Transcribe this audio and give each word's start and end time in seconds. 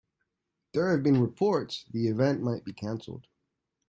There 0.73 0.89
have 0.89 1.03
been 1.03 1.21
reports 1.21 1.85
the 1.91 2.07
event 2.07 2.41
might 2.41 2.65
be 2.65 2.73
canceled. 2.73 3.27